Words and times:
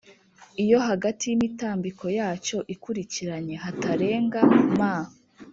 iyo 0.63 0.77
hagati 0.87 1.23
y’imitambiko 1.27 2.05
yacyo 2.17 2.57
ikurikiranye 2.73 3.55
hatarenga 3.63 4.39
m, 4.77 4.79